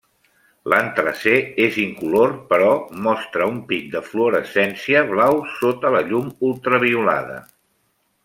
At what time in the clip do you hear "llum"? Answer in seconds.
6.09-6.33